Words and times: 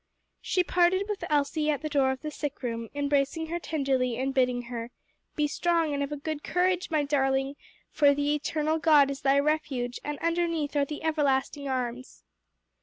She 0.41 0.63
parted 0.63 1.05
with 1.07 1.23
Elsie 1.29 1.69
at 1.69 1.83
the 1.83 1.87
door 1.87 2.09
of 2.09 2.21
the 2.21 2.31
sick 2.31 2.63
room, 2.63 2.89
embracing 2.95 3.45
her 3.49 3.59
tenderly 3.59 4.17
and 4.17 4.33
bidding 4.33 4.63
her 4.63 4.89
"'Be 5.35 5.47
strong 5.47 5.93
and 5.93 6.01
of 6.01 6.11
a 6.11 6.17
good 6.17 6.43
courage,' 6.43 6.89
my 6.89 7.03
darling, 7.03 7.55
for 7.91 8.11
'the 8.11 8.33
eternal 8.33 8.79
God 8.79 9.11
is 9.11 9.21
thy 9.21 9.37
refuge, 9.37 9.99
and 10.03 10.17
underneath 10.17 10.75
are 10.75 10.85
the 10.85 11.03
everlasting 11.03 11.67
arms.'" 11.69 12.23